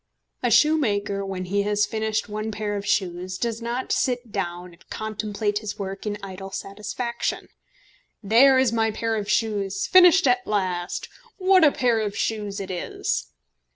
[0.41, 4.89] A shoemaker when he has finished one pair of shoes does not sit down and
[4.89, 7.49] contemplate his work in idle satisfaction.
[8.23, 11.07] "There is my pair of shoes finished at last!
[11.37, 13.27] What a pair of shoes it is!"